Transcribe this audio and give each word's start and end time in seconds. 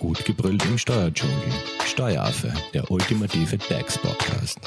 Gut 0.00 0.24
gebrüllt 0.24 0.64
im 0.64 0.78
Steuerdschungel. 0.78 1.36
Steueraffe, 1.84 2.50
der 2.72 2.90
ultimative 2.90 3.58
DAX-Podcast. 3.58 4.58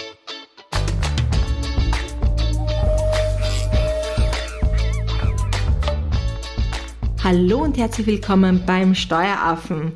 Hallo 7.23 7.63
und 7.63 7.79
herzlich 7.79 8.05
willkommen 8.05 8.61
beim 8.67 8.93
Steueraffen. 8.93 9.93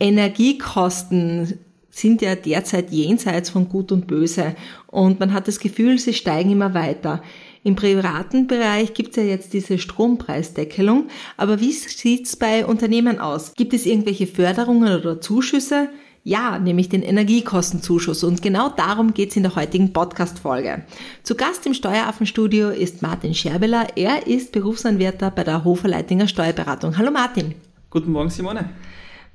Energiekosten 0.00 1.58
sind 1.90 2.22
ja 2.22 2.34
derzeit 2.34 2.90
jenseits 2.90 3.50
von 3.50 3.68
Gut 3.68 3.92
und 3.92 4.06
Böse 4.06 4.56
und 4.86 5.20
man 5.20 5.34
hat 5.34 5.48
das 5.48 5.60
Gefühl, 5.60 5.98
sie 5.98 6.14
steigen 6.14 6.50
immer 6.50 6.72
weiter. 6.72 7.22
Im 7.64 7.76
privaten 7.76 8.48
Bereich 8.48 8.92
gibt 8.92 9.10
es 9.10 9.16
ja 9.16 9.22
jetzt 9.22 9.52
diese 9.52 9.78
Strompreisdeckelung, 9.78 11.06
aber 11.36 11.60
wie 11.60 11.70
sieht's 11.70 12.34
bei 12.34 12.66
Unternehmen 12.66 13.20
aus? 13.20 13.54
Gibt 13.54 13.72
es 13.72 13.86
irgendwelche 13.86 14.26
Förderungen 14.26 14.98
oder 14.98 15.20
Zuschüsse? 15.20 15.88
Ja, 16.24 16.58
nämlich 16.58 16.88
den 16.88 17.02
Energiekostenzuschuss. 17.02 18.24
Und 18.24 18.42
genau 18.42 18.68
darum 18.68 19.14
geht's 19.14 19.36
in 19.36 19.44
der 19.44 19.54
heutigen 19.54 19.92
Podcast-Folge. 19.92 20.82
Zu 21.22 21.36
Gast 21.36 21.64
im 21.64 21.74
Steueraffenstudio 21.74 22.70
ist 22.70 23.00
Martin 23.00 23.32
Scherbeler. 23.32 23.96
Er 23.96 24.26
ist 24.26 24.50
Berufsanwärter 24.50 25.30
bei 25.30 25.44
der 25.44 25.62
Hoferleitinger 25.62 26.26
Steuerberatung. 26.26 26.98
Hallo 26.98 27.12
Martin. 27.12 27.54
Guten 27.90 28.10
Morgen, 28.10 28.30
Simone. 28.30 28.70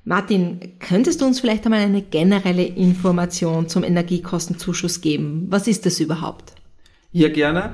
Martin, 0.04 0.74
könntest 0.80 1.22
du 1.22 1.26
uns 1.26 1.40
vielleicht 1.40 1.66
einmal 1.66 1.80
eine 1.80 2.02
generelle 2.02 2.66
Information 2.66 3.70
zum 3.70 3.86
Energiekostenzuschuss 3.86 5.00
geben? 5.00 5.48
Was 5.50 5.68
ist 5.68 5.86
das 5.86 6.02
überhaupt? 6.02 6.54
Ja, 7.12 7.30
gerne. 7.30 7.74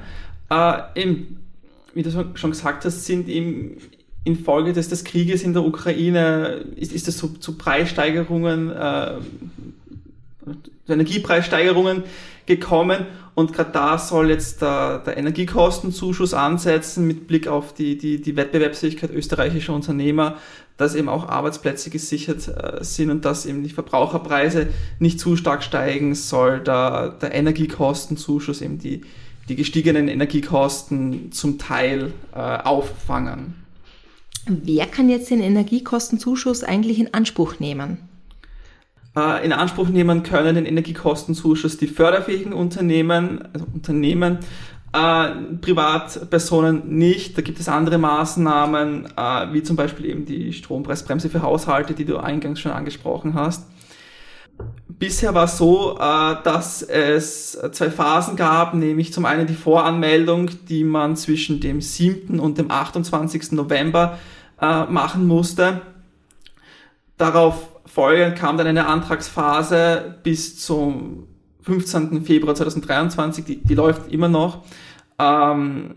Äh, 0.50 0.82
eben, 0.96 1.40
wie 1.94 2.04
du 2.04 2.12
schon 2.12 2.52
gesagt 2.52 2.86
hast, 2.86 3.06
sind 3.06 3.30
im, 3.30 3.78
infolge 4.24 4.74
des, 4.74 4.90
des 4.90 5.04
Krieges 5.04 5.44
in 5.44 5.54
der 5.54 5.64
Ukraine, 5.64 6.66
ist, 6.76 6.94
ist 6.94 7.08
es 7.08 7.18
zu, 7.18 7.30
zu 7.40 7.58
Preissteigerungen, 7.58 8.72
äh, 8.72 9.16
Energiepreissteigerungen 10.88 12.04
gekommen. 12.46 13.06
Und 13.36 13.54
gerade 13.54 13.72
da 13.72 13.98
soll 13.98 14.30
jetzt 14.30 14.62
der, 14.62 15.00
der 15.00 15.18
Energiekostenzuschuss 15.18 16.34
ansetzen 16.34 17.08
mit 17.08 17.28
Blick 17.28 17.48
auf 17.48 17.74
die, 17.74 17.98
die, 17.98 18.22
die 18.22 18.36
Wettbewerbsfähigkeit 18.36 19.12
österreichischer 19.12 19.74
Unternehmer, 19.74 20.38
dass 20.78 20.96
eben 20.96 21.10
auch 21.10 21.28
Arbeitsplätze 21.28 21.90
gesichert 21.90 22.48
äh, 22.48 22.84
sind 22.84 23.10
und 23.10 23.26
dass 23.26 23.46
eben 23.46 23.64
die 23.64 23.70
Verbraucherpreise 23.70 24.68
nicht 25.00 25.20
zu 25.20 25.36
stark 25.36 25.64
steigen, 25.64 26.16
soll 26.16 26.60
der, 26.60 27.10
der 27.22 27.34
Energiekostenzuschuss 27.34 28.62
eben 28.62 28.78
die, 28.78 29.02
die 29.50 29.56
gestiegenen 29.56 30.08
Energiekosten 30.08 31.32
zum 31.32 31.58
Teil 31.58 32.14
äh, 32.34 32.38
auffangen. 32.38 33.56
Wer 34.46 34.88
kann 34.88 35.10
jetzt 35.10 35.30
den 35.30 35.42
Energiekostenzuschuss 35.42 36.64
eigentlich 36.64 37.00
in 37.00 37.14
Anspruch 37.14 37.60
nehmen? 37.60 37.98
Äh, 39.16 39.46
in 39.46 39.54
Anspruch 39.54 39.88
nehmen 39.90 40.24
können 40.24 40.56
den 40.56 40.66
Energiekostenzuschuss 40.66 41.78
die 41.78 41.88
förderfähigen 41.88 42.54
Unternehmen, 42.54 43.48
also 43.54 43.66
Unternehmen, 43.74 44.40
äh, 44.92 45.30
Privatpersonen 45.62 46.98
nicht. 46.98 47.38
Da 47.38 47.42
gibt 47.42 47.60
es 47.60 47.70
andere 47.70 47.98
Maßnahmen, 47.98 49.06
äh, 49.16 49.54
wie 49.54 49.64
zum 49.64 49.76
Beispiel 49.76 50.06
eben 50.08 50.26
die 50.26 50.52
Strompreisbremse 50.54 51.30
für 51.30 51.42
Haushalte, 51.42 51.94
die 51.94 52.06
du 52.06 52.18
eingangs 52.18 52.60
schon 52.60 52.72
angesprochen 52.72 53.34
hast. 53.34 53.66
Bisher 55.00 55.34
war 55.34 55.46
es 55.46 55.58
so, 55.58 55.98
äh, 55.98 56.36
dass 56.44 56.82
es 56.82 57.58
zwei 57.72 57.90
Phasen 57.90 58.36
gab, 58.36 58.74
nämlich 58.74 59.14
zum 59.14 59.26
einen 59.26 59.48
die 59.48 59.56
Voranmeldung, 59.56 60.50
die 60.68 60.84
man 60.84 61.16
zwischen 61.16 61.60
dem 61.60 61.82
7. 61.82 62.40
und 62.40 62.58
dem 62.58 62.70
28. 62.70 63.54
November 63.54 64.20
äh, 64.62 64.86
machen 64.86 65.28
musste. 65.28 65.82
Darauf 67.18 67.70
folgend 67.86 68.36
kam 68.38 68.58
dann 68.58 68.68
eine 68.68 68.88
Antragsphase 68.88 70.20
bis 70.24 70.60
zum 70.60 71.28
15. 71.62 72.24
Februar 72.26 72.56
2023, 72.56 73.46
die, 73.46 73.64
die 73.64 73.76
läuft 73.76 74.12
immer 74.12 74.28
noch. 74.28 74.64
Ähm, 75.20 75.96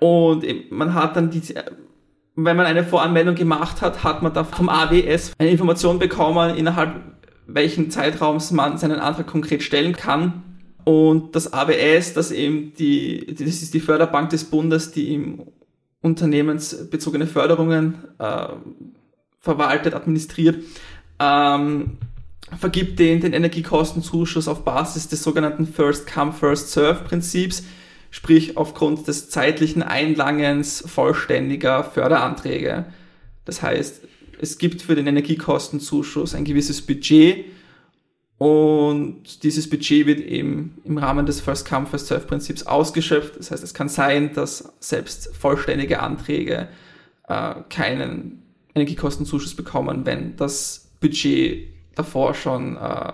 und 0.00 0.70
man 0.70 0.94
hat 0.94 1.16
dann 1.16 1.30
die, 1.30 1.42
wenn 2.34 2.56
man 2.56 2.66
eine 2.66 2.84
Voranmeldung 2.84 3.34
gemacht 3.34 3.82
hat, 3.82 4.04
hat 4.04 4.22
man 4.22 4.32
da 4.32 4.44
vom 4.44 4.68
AWS 4.68 5.32
eine 5.38 5.50
Information 5.50 5.98
bekommen, 5.98 6.56
innerhalb 6.56 7.00
welchen 7.46 7.90
Zeitraums 7.90 8.50
man 8.50 8.78
seinen 8.78 9.00
Antrag 9.00 9.26
konkret 9.26 9.62
stellen 9.62 9.94
kann. 9.94 10.42
Und 10.84 11.36
das 11.36 11.52
AWS, 11.52 12.14
das 12.14 12.30
eben 12.30 12.74
die, 12.74 13.34
das 13.34 13.62
ist 13.62 13.74
die 13.74 13.80
Förderbank 13.80 14.30
des 14.30 14.44
Bundes, 14.44 14.92
die 14.92 15.14
im 15.14 15.42
unternehmensbezogene 16.00 17.26
Förderungen 17.26 17.94
äh, 18.18 18.48
verwaltet, 19.38 19.94
administriert, 19.94 20.64
ähm, 21.20 21.98
vergibt 22.58 22.98
den, 22.98 23.20
den 23.20 23.32
Energiekostenzuschuss 23.32 24.48
auf 24.48 24.64
Basis 24.64 25.08
des 25.08 25.22
sogenannten 25.22 25.66
First 25.66 26.12
Come, 26.12 26.32
First 26.32 26.72
Serve 26.72 27.04
Prinzips, 27.04 27.64
sprich 28.12 28.58
aufgrund 28.58 29.08
des 29.08 29.30
zeitlichen 29.30 29.82
Einlangens 29.82 30.84
vollständiger 30.86 31.82
Förderanträge. 31.82 32.84
Das 33.46 33.62
heißt, 33.62 34.02
es 34.38 34.58
gibt 34.58 34.82
für 34.82 34.94
den 34.94 35.06
Energiekostenzuschuss 35.06 36.34
ein 36.34 36.44
gewisses 36.44 36.82
Budget 36.82 37.46
und 38.36 39.42
dieses 39.44 39.68
Budget 39.70 40.06
wird 40.06 40.20
eben 40.20 40.76
im 40.84 40.98
Rahmen 40.98 41.24
des 41.24 41.40
First 41.40 41.66
Come, 41.66 41.86
First 41.86 42.08
Serve 42.08 42.26
Prinzips 42.26 42.64
ausgeschöpft. 42.66 43.38
Das 43.38 43.50
heißt, 43.50 43.64
es 43.64 43.72
kann 43.72 43.88
sein, 43.88 44.34
dass 44.34 44.72
selbst 44.78 45.34
vollständige 45.34 46.00
Anträge 46.00 46.68
äh, 47.28 47.54
keinen 47.70 48.42
Energiekostenzuschuss 48.74 49.54
bekommen, 49.54 50.04
wenn 50.04 50.36
das 50.36 50.90
Budget 51.00 51.68
davor 51.94 52.34
schon 52.34 52.76
äh, 52.76 53.12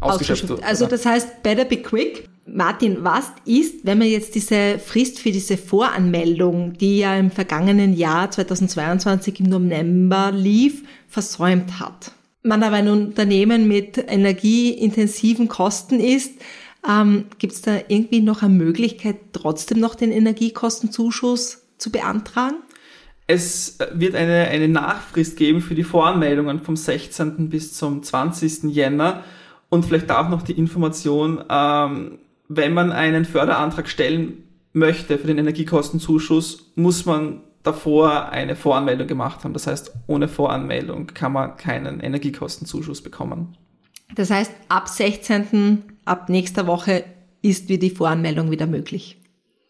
ausgeschöpft. 0.00 0.62
Also 0.62 0.86
das 0.86 1.04
heißt, 1.04 1.42
better 1.42 1.64
be 1.64 1.78
quick. 1.78 2.28
Martin, 2.46 3.04
was 3.04 3.30
ist, 3.44 3.84
wenn 3.84 3.98
man 3.98 4.08
jetzt 4.08 4.34
diese 4.34 4.78
Frist 4.78 5.18
für 5.18 5.30
diese 5.30 5.58
Voranmeldung, 5.58 6.72
die 6.78 6.98
ja 6.98 7.14
im 7.16 7.30
vergangenen 7.30 7.92
Jahr 7.92 8.30
2022 8.30 9.40
im 9.40 9.46
November 9.46 10.32
lief, 10.32 10.82
versäumt 11.08 11.78
hat? 11.78 12.12
Man 12.42 12.62
aber 12.62 12.76
ein 12.76 12.88
Unternehmen 12.88 13.68
mit 13.68 13.98
energieintensiven 13.98 15.48
Kosten 15.48 16.00
ist, 16.00 16.32
ähm, 16.88 17.26
gibt 17.38 17.52
es 17.52 17.62
da 17.62 17.76
irgendwie 17.88 18.20
noch 18.20 18.42
eine 18.42 18.54
Möglichkeit, 18.54 19.16
trotzdem 19.32 19.80
noch 19.80 19.94
den 19.94 20.12
Energiekostenzuschuss 20.12 21.62
zu 21.76 21.90
beantragen? 21.90 22.56
Es 23.26 23.76
wird 23.92 24.14
eine, 24.14 24.48
eine 24.48 24.68
Nachfrist 24.68 25.36
geben 25.36 25.60
für 25.60 25.74
die 25.74 25.84
Voranmeldungen 25.84 26.62
vom 26.62 26.76
16. 26.76 27.50
bis 27.50 27.74
zum 27.74 28.02
20. 28.02 28.74
Jänner. 28.74 29.22
Und 29.70 29.84
vielleicht 29.84 30.10
auch 30.10 30.28
noch 30.28 30.42
die 30.42 30.52
Information, 30.52 31.44
ähm, 31.50 32.18
wenn 32.48 32.72
man 32.72 32.92
einen 32.92 33.24
Förderantrag 33.24 33.88
stellen 33.88 34.44
möchte 34.72 35.18
für 35.18 35.26
den 35.26 35.38
Energiekostenzuschuss, 35.38 36.72
muss 36.74 37.04
man 37.04 37.42
davor 37.62 38.30
eine 38.30 38.56
Voranmeldung 38.56 39.06
gemacht 39.06 39.44
haben. 39.44 39.52
Das 39.52 39.66
heißt, 39.66 39.92
ohne 40.06 40.28
Voranmeldung 40.28 41.08
kann 41.08 41.32
man 41.32 41.56
keinen 41.56 42.00
Energiekostenzuschuss 42.00 43.02
bekommen. 43.02 43.56
Das 44.14 44.30
heißt, 44.30 44.52
ab 44.68 44.88
16. 44.88 45.82
ab 46.04 46.28
nächster 46.28 46.66
Woche 46.66 47.04
ist 47.42 47.68
wie 47.68 47.78
die 47.78 47.90
Voranmeldung 47.90 48.50
wieder 48.50 48.66
möglich. 48.66 49.18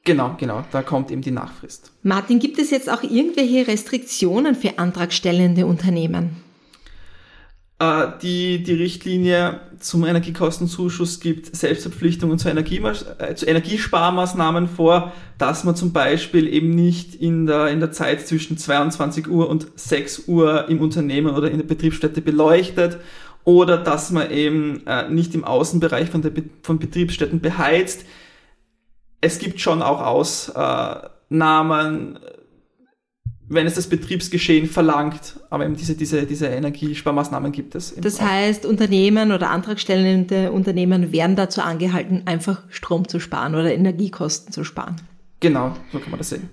Genau, 0.05 0.37
genau, 0.39 0.65
da 0.71 0.83
kommt 0.83 1.11
eben 1.11 1.23
die 1.23 1.33
Nachfrist. 1.33 1.93
Martin, 2.03 2.39
gibt 2.39 2.59
es 2.59 2.71
jetzt 2.71 2.89
auch 2.89 3.03
irgendwelche 3.03 3.67
Restriktionen 3.67 4.55
für 4.55 4.79
antragstellende 4.79 5.67
Unternehmen? 5.67 6.37
Äh, 7.81 8.09
die, 8.23 8.63
die 8.65 8.75
Richtlinie 8.75 9.61
zum 9.79 10.05
Energiekostenzuschuss 10.05 11.21
gibt 11.21 11.55
Selbstverpflichtungen 11.55 12.37
zu, 12.39 12.49
Energie, 12.49 12.83
äh, 13.19 13.35
zu 13.37 13.47
Energiesparmaßnahmen 13.47 14.69
vor, 14.69 15.13
dass 15.39 15.63
man 15.63 15.77
zum 15.77 15.93
Beispiel 15.93 16.53
eben 16.53 16.71
nicht 16.71 17.15
in 17.15 17.47
der, 17.47 17.69
in 17.69 17.79
der 17.79 17.93
Zeit 17.93 18.27
zwischen 18.27 18.59
22 18.59 19.29
Uhr 19.29 19.49
und 19.49 19.69
6 19.77 20.27
Uhr 20.27 20.69
im 20.69 20.81
Unternehmen 20.81 21.35
oder 21.35 21.51
in 21.51 21.59
der 21.59 21.67
Betriebsstätte 21.67 22.21
beleuchtet 22.21 22.99
oder 23.45 23.79
dass 23.79 24.11
man 24.11 24.31
eben 24.33 24.85
äh, 24.87 25.09
nicht 25.09 25.35
im 25.37 25.45
Außenbereich 25.45 26.11
von, 26.11 26.23
der, 26.23 26.33
von 26.63 26.81
Betriebsstätten 26.81 27.41
beheizt. 27.41 28.05
Es 29.21 29.39
gibt 29.39 29.61
schon 29.61 29.83
auch 29.83 30.03
Ausnahmen, 30.03 30.99
wenn 33.49 33.67
es 33.67 33.75
das 33.75 33.87
Betriebsgeschehen 33.87 34.67
verlangt, 34.69 35.41
aber 35.51 35.65
eben 35.65 35.77
diese, 35.77 35.95
diese, 35.95 36.27
diese 36.27 36.47
Energiesparmaßnahmen 36.47 37.51
gibt 37.53 37.75
es. 37.75 37.95
Das 37.97 38.21
heißt, 38.21 38.67
Unternehmen 38.67 39.33
oder 39.33 39.51
antragstellende 39.51 40.53
Unternehmen 40.53 41.13
werden 41.13 41.35
dazu 41.35 41.63
angehalten, 41.63 42.23
einfach 42.27 42.63
Strom 42.69 43.09
zu 43.09 43.21
sparen 43.21 43.55
oder 43.55 43.73
Energiekosten 43.73 44.53
zu 44.53 44.65
sparen. 44.65 44.97
Genau, 45.41 45.75
so 45.93 45.99
kann 45.99 46.11
man 46.11 46.19
das 46.19 46.31
sehen. 46.31 46.51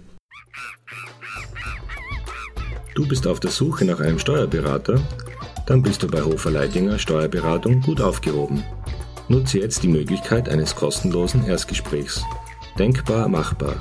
Du 2.96 3.06
bist 3.06 3.28
auf 3.28 3.42
der 3.42 3.52
Suche 3.52 3.84
nach 3.84 4.00
einem 4.00 4.20
Steuerberater? 4.20 5.02
Dann 5.68 5.82
bist 5.82 6.04
du 6.04 6.08
bei 6.08 6.22
Hofer 6.22 6.52
Leidinger 6.52 6.98
Steuerberatung 6.98 7.82
gut 7.82 8.00
aufgehoben. 8.00 8.64
Nutze 9.28 9.60
jetzt 9.60 9.84
die 9.84 9.90
Möglichkeit 9.90 10.48
eines 10.48 10.76
kostenlosen 10.76 11.46
Erstgesprächs. 11.46 12.24
Denkbar 12.80 13.28
machbar. 13.28 13.76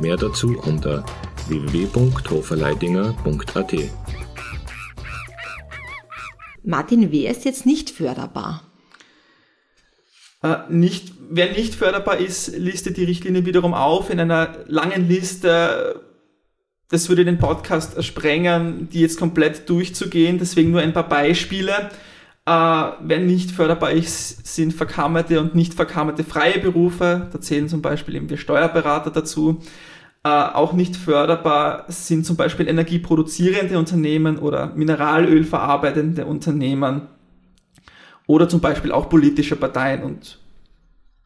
Mehr 0.00 0.16
dazu 0.16 0.56
unter 0.58 1.04
www.hoferleidinger.at. 1.48 3.74
Martin, 6.64 7.12
wer 7.12 7.30
ist 7.30 7.44
jetzt 7.44 7.66
nicht 7.66 7.90
förderbar? 7.90 8.62
Äh, 10.42 10.56
nicht, 10.68 11.12
wer 11.30 11.52
nicht 11.52 11.74
förderbar 11.74 12.18
ist, 12.18 12.56
listet 12.56 12.96
die 12.96 13.04
Richtlinie 13.04 13.46
wiederum 13.46 13.74
auf 13.74 14.10
in 14.10 14.20
einer 14.20 14.58
langen 14.66 15.08
Liste. 15.08 16.02
Das 16.88 17.08
würde 17.08 17.24
den 17.24 17.38
Podcast 17.38 18.02
sprengen, 18.04 18.88
die 18.90 19.00
jetzt 19.00 19.18
komplett 19.18 19.68
durchzugehen. 19.68 20.38
Deswegen 20.38 20.70
nur 20.70 20.80
ein 20.80 20.92
paar 20.92 21.08
Beispiele. 21.08 21.90
Äh, 22.46 22.92
wer 23.00 23.18
nicht 23.18 23.50
förderbar 23.50 23.90
ist, 23.90 24.46
sind 24.46 24.72
verkammerte 24.72 25.40
und 25.40 25.56
nicht 25.56 25.74
verkammerte 25.74 26.22
freie 26.22 26.60
Berufe. 26.60 27.28
Da 27.32 27.40
zählen 27.40 27.68
zum 27.68 27.82
Beispiel 27.82 28.14
eben 28.14 28.30
wir 28.30 28.38
Steuerberater 28.38 29.10
dazu. 29.10 29.60
Äh, 30.26 30.54
auch 30.54 30.72
nicht 30.72 30.96
förderbar 30.96 31.84
sind 31.86 32.26
zum 32.26 32.34
Beispiel 32.34 32.66
energieproduzierende 32.66 33.78
Unternehmen 33.78 34.38
oder 34.38 34.72
Mineralöl 34.74 35.44
verarbeitende 35.44 36.26
Unternehmen 36.26 37.02
oder 38.26 38.48
zum 38.48 38.60
Beispiel 38.60 38.90
auch 38.90 39.08
politische 39.08 39.54
Parteien 39.54 40.02
und 40.02 40.40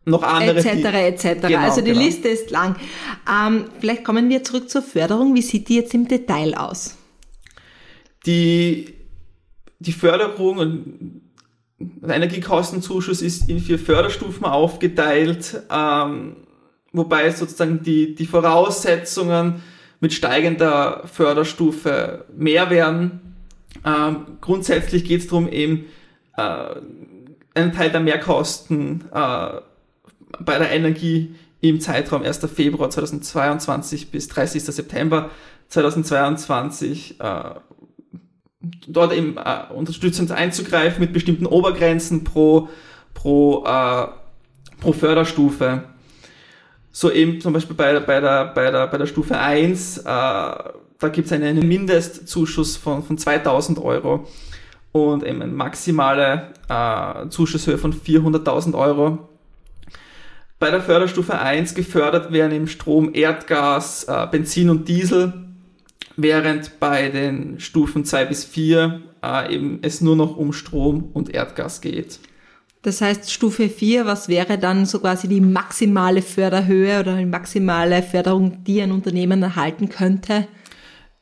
noch 0.05 0.23
andere. 0.23 0.58
Etc. 0.58 1.25
etc. 1.25 1.47
Genau, 1.47 1.61
also 1.61 1.81
die 1.81 1.93
genau. 1.93 2.02
Liste 2.05 2.29
ist 2.29 2.50
lang. 2.50 2.76
Ähm, 3.26 3.64
vielleicht 3.79 4.05
kommen 4.05 4.29
wir 4.29 4.44
zurück 4.44 4.69
zur 4.69 4.82
Förderung. 4.82 5.35
Wie 5.35 5.41
sieht 5.41 5.70
die 5.70 5.76
jetzt 5.76 5.94
im 5.94 6.06
Detail 6.06 6.55
aus? 6.55 6.99
Die 8.26 8.93
die 9.79 9.93
Förderung 9.93 10.58
und 10.58 11.23
der 11.79 12.17
Energiekostenzuschuss 12.17 13.23
ist 13.23 13.49
in 13.49 13.61
vier 13.61 13.79
Förderstufen 13.79 14.44
aufgeteilt, 14.44 15.62
ähm, 15.70 16.37
wobei 16.92 17.31
sozusagen 17.31 17.82
die, 17.82 18.14
die 18.14 18.26
Voraussetzungen 18.26 19.62
mit 20.00 20.12
steigender 20.12 21.02
Förderstufe 21.04 22.25
mehr 22.37 22.70
werden. 22.70 23.37
Ähm, 23.84 24.38
grundsätzlich 24.40 25.04
geht 25.04 25.20
es 25.20 25.26
darum, 25.28 25.48
eben 25.48 25.87
äh, 26.37 26.76
einen 27.54 27.72
Teil 27.72 27.90
der 27.90 28.00
Mehrkosten 28.00 29.04
äh, 29.12 29.60
bei 30.40 30.58
der 30.58 30.70
Energie 30.70 31.34
im 31.60 31.81
Zeitraum 31.81 32.22
1. 32.22 32.38
Februar 32.54 32.90
2022 32.90 34.10
bis 34.10 34.28
30. 34.28 34.62
September 34.64 35.31
2022 35.69 37.20
äh, 37.20 37.54
dort 38.88 39.12
eben 39.12 39.37
äh, 39.37 39.72
unterstützend 39.72 40.32
einzugreifen 40.32 41.00
mit 41.00 41.12
bestimmten 41.12 41.46
Obergrenzen 41.46 42.25
pro, 42.25 42.69
pro, 43.14 43.64
äh, 43.64 44.08
pro 44.81 44.92
Förderstufe. 44.92 45.84
So 46.92 47.10
eben 47.10 47.40
zum 47.40 47.52
Beispiel 47.52 47.76
bei, 47.76 47.98
bei, 48.00 48.20
der, 48.20 48.46
bei, 48.46 48.70
der, 48.70 48.87
bei 48.88 48.98
der 48.98 49.06
Stufe 49.06 49.38
1, 49.38 49.98
äh, 49.98 50.02
da 50.02 51.08
gibt 51.12 51.26
es 51.26 51.32
einen 51.32 51.66
Mindestzuschuss 51.66 52.76
von, 52.76 53.02
von 53.02 53.16
2000 53.16 53.78
Euro 53.78 54.26
und 54.92 55.25
eben 55.25 55.40
eine 55.40 55.52
maximale 55.52 56.52
äh, 56.69 57.28
Zuschusshöhe 57.28 57.78
von 57.78 57.92
400.000 57.92 58.75
Euro. 58.75 59.28
Bei 60.58 60.70
der 60.70 60.82
Förderstufe 60.82 61.38
1 61.38 61.75
gefördert 61.75 62.32
werden 62.32 62.52
im 62.52 62.66
Strom, 62.66 63.14
Erdgas, 63.14 64.04
äh, 64.04 64.26
Benzin 64.31 64.69
und 64.69 64.88
Diesel 64.88 65.32
während 66.16 66.81
bei 66.81 67.08
den 67.08 67.60
Stufen 67.60 68.04
2 68.04 68.25
bis 68.26 68.44
4 68.44 69.00
äh, 69.22 69.54
eben 69.54 69.78
es 69.82 70.00
nur 70.00 70.16
noch 70.16 70.37
um 70.37 70.52
Strom 70.52 71.10
und 71.12 71.34
Erdgas 71.34 71.81
geht. 71.81 72.20
Das 72.82 73.02
heißt, 73.02 73.30
Stufe 73.30 73.68
4, 73.68 74.06
was 74.06 74.28
wäre 74.28 74.56
dann 74.56 74.86
so 74.86 75.00
quasi 75.00 75.28
die 75.28 75.42
maximale 75.42 76.22
Förderhöhe 76.22 77.00
oder 77.00 77.16
die 77.16 77.26
maximale 77.26 78.02
Förderung, 78.02 78.64
die 78.64 78.80
ein 78.80 78.90
Unternehmen 78.92 79.42
erhalten 79.42 79.90
könnte? 79.90 80.48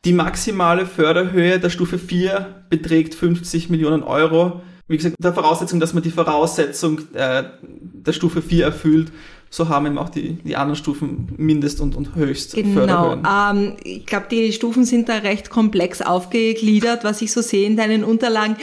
Die 0.05 0.13
maximale 0.13 0.87
Förderhöhe 0.87 1.59
der 1.59 1.71
Stufe 1.71 1.99
4 1.99 2.65
beträgt 2.71 3.17
50 3.17 3.71
Millionen 3.71 4.05
Euro. 4.05 4.63
Wie 4.87 4.97
gesagt, 4.97 5.17
der 5.19 5.35
Voraussetzung, 5.35 5.81
dass 5.81 5.95
man 5.95 6.05
die 6.05 6.13
Voraussetzung 6.13 7.01
äh, 7.13 7.45
der 7.61 8.13
Stufe 8.13 8.41
4 8.41 8.65
erfüllt 8.65 9.11
so 9.51 9.69
haben 9.69 9.87
eben 9.87 9.99
auch 9.99 10.11
die, 10.11 10.35
die 10.35 10.57
anderen 10.57 10.77
Stufen 10.77 11.29
Mindest- 11.37 11.81
und, 11.81 11.97
und 11.97 12.15
Höchst. 12.15 12.55
Genau. 12.55 13.15
Ähm, 13.15 13.77
ich 13.83 14.05
glaube, 14.05 14.27
die 14.31 14.53
Stufen 14.53 14.85
sind 14.85 15.09
da 15.09 15.17
recht 15.17 15.49
komplex 15.49 16.03
aufgegliedert, 16.03 17.03
was 17.05 17.23
ich 17.23 17.33
so 17.33 17.41
sehe 17.41 17.67
in 17.67 17.77
deinen 17.77 18.05
Unterlagen. 18.05 18.57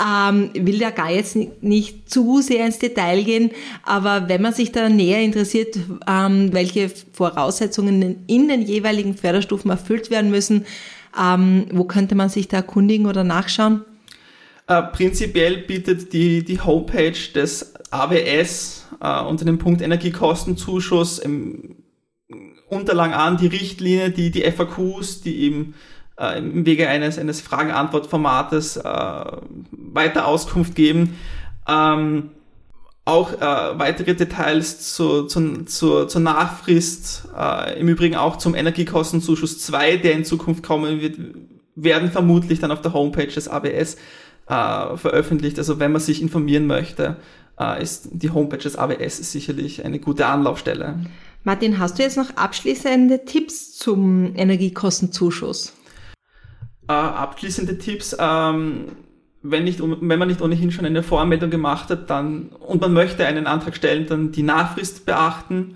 Ähm, 0.00 0.50
will 0.54 0.80
ja 0.80 0.90
gar 0.90 1.10
jetzt 1.10 1.36
nicht, 1.36 1.62
nicht, 1.62 2.10
zu 2.10 2.40
sehr 2.40 2.66
ins 2.66 2.78
Detail 2.78 3.22
gehen, 3.22 3.50
aber 3.84 4.28
wenn 4.28 4.42
man 4.42 4.52
sich 4.52 4.72
da 4.72 4.88
näher 4.88 5.20
interessiert, 5.22 5.78
ähm, 6.08 6.52
welche 6.52 6.90
Voraussetzungen 7.12 8.24
in 8.26 8.48
den 8.48 8.62
jeweiligen 8.62 9.14
Förderstufen 9.14 9.70
erfüllt 9.70 10.10
werden 10.10 10.30
müssen, 10.30 10.64
ähm, 11.18 11.66
wo 11.72 11.84
könnte 11.84 12.14
man 12.14 12.30
sich 12.30 12.48
da 12.48 12.58
erkundigen 12.58 13.06
oder 13.06 13.22
nachschauen? 13.22 13.84
Äh, 14.66 14.82
prinzipiell 14.82 15.58
bietet 15.58 16.12
die, 16.12 16.42
die 16.44 16.60
Homepage 16.60 17.12
des 17.34 17.74
AWS 17.90 18.81
äh, 19.02 19.20
unter 19.22 19.44
dem 19.44 19.58
Punkt 19.58 19.82
Energiekostenzuschuss 19.82 21.18
im 21.18 21.76
Unterlagen 22.68 23.12
an, 23.12 23.36
die 23.36 23.48
Richtlinie, 23.48 24.10
die, 24.10 24.30
die 24.30 24.50
FAQs, 24.50 25.20
die 25.20 25.42
eben 25.42 25.74
äh, 26.18 26.38
im 26.38 26.64
Wege 26.64 26.88
eines, 26.88 27.18
eines 27.18 27.40
Fragen-Antwort-Formates 27.40 28.78
äh, 28.78 29.24
weiter 29.72 30.26
Auskunft 30.26 30.74
geben. 30.74 31.18
Ähm, 31.68 32.30
auch 33.04 33.32
äh, 33.32 33.78
weitere 33.78 34.14
Details 34.14 34.94
zu, 34.94 35.24
zu, 35.24 35.64
zu, 35.64 36.06
zur 36.06 36.20
Nachfrist, 36.20 37.28
äh, 37.36 37.78
im 37.78 37.88
Übrigen 37.88 38.14
auch 38.14 38.36
zum 38.36 38.54
Energiekostenzuschuss 38.54 39.58
2, 39.58 39.96
der 39.96 40.12
in 40.12 40.24
Zukunft 40.24 40.62
kommen 40.62 41.00
wird, 41.00 41.18
werden 41.74 42.10
vermutlich 42.12 42.60
dann 42.60 42.70
auf 42.70 42.80
der 42.80 42.92
Homepage 42.92 43.26
des 43.26 43.48
ABS 43.48 43.96
äh, 44.46 44.96
veröffentlicht. 44.96 45.58
Also 45.58 45.80
wenn 45.80 45.92
man 45.92 46.00
sich 46.00 46.22
informieren 46.22 46.66
möchte, 46.66 47.16
äh, 47.58 47.82
ist 47.82 48.08
die 48.12 48.30
Homepage 48.30 48.58
des 48.58 48.76
AWS 48.76 49.32
sicherlich 49.32 49.84
eine 49.84 49.98
gute 49.98 50.26
Anlaufstelle. 50.26 51.00
Martin, 51.44 51.78
hast 51.78 51.98
du 51.98 52.02
jetzt 52.02 52.16
noch 52.16 52.36
abschließende 52.36 53.24
Tipps 53.24 53.76
zum 53.76 54.34
Energiekostenzuschuss? 54.36 55.72
Äh, 56.88 56.92
abschließende 56.92 57.78
Tipps, 57.78 58.16
ähm, 58.18 58.86
wenn, 59.42 59.64
nicht, 59.64 59.80
wenn 59.82 60.18
man 60.18 60.28
nicht 60.28 60.40
ohnehin 60.40 60.70
schon 60.70 60.86
eine 60.86 61.02
Voranmeldung 61.02 61.50
gemacht 61.50 61.90
hat, 61.90 62.10
dann 62.10 62.50
und 62.60 62.80
man 62.80 62.92
möchte 62.92 63.26
einen 63.26 63.46
Antrag 63.46 63.76
stellen, 63.76 64.06
dann 64.06 64.32
die 64.32 64.44
Nachfrist 64.44 65.04
beachten 65.04 65.74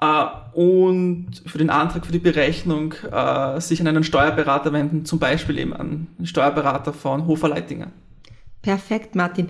äh, 0.00 0.24
und 0.52 1.42
für 1.46 1.58
den 1.58 1.70
Antrag 1.70 2.04
für 2.04 2.12
die 2.12 2.18
Berechnung 2.18 2.94
äh, 3.10 3.60
sich 3.60 3.80
an 3.80 3.88
einen 3.88 4.04
Steuerberater 4.04 4.72
wenden, 4.72 5.04
zum 5.04 5.18
Beispiel 5.18 5.58
eben 5.58 5.72
an 5.72 6.08
einen 6.18 6.26
Steuerberater 6.26 6.92
von 6.92 7.26
Hofer 7.26 7.48
Leitinger. 7.48 7.88
Perfekt, 8.68 9.14
Martin. 9.14 9.48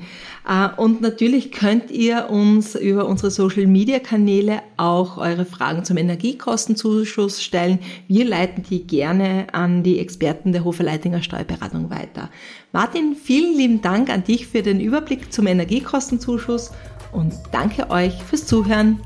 Äh, 0.48 0.68
und 0.76 1.00
natürlich 1.00 1.50
könnt 1.50 1.90
ihr 1.90 2.30
uns 2.30 2.76
über 2.76 3.08
unsere 3.08 3.32
Social-Media-Kanäle 3.32 4.60
auch 4.76 5.18
eure 5.18 5.44
Fragen 5.44 5.84
zum 5.84 5.96
Energiekostenzuschuss 5.96 7.42
stellen. 7.42 7.80
Wir 8.06 8.24
leiten 8.24 8.62
die 8.62 8.86
gerne 8.86 9.48
an 9.50 9.82
die 9.82 9.98
Experten 9.98 10.52
der 10.52 10.62
Hofer 10.62 10.84
Leitinger 10.84 11.20
Steuerberatung 11.20 11.90
weiter. 11.90 12.30
Martin, 12.70 13.16
vielen 13.16 13.56
lieben 13.56 13.82
Dank 13.82 14.08
an 14.08 14.22
dich 14.22 14.46
für 14.46 14.62
den 14.62 14.78
Überblick 14.78 15.32
zum 15.32 15.48
Energiekostenzuschuss 15.48 16.70
und 17.10 17.34
danke 17.50 17.90
euch 17.90 18.14
fürs 18.22 18.46
Zuhören. 18.46 19.00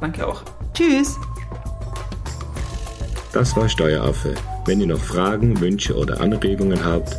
Danke 0.00 0.28
auch. 0.28 0.44
Tschüss. 0.74 1.18
Das 3.32 3.56
war 3.56 3.68
Steueraffe. 3.68 4.36
Wenn 4.64 4.80
ihr 4.80 4.86
noch 4.86 5.00
Fragen, 5.00 5.60
Wünsche 5.60 5.96
oder 5.96 6.20
Anregungen 6.20 6.84
habt, 6.84 7.18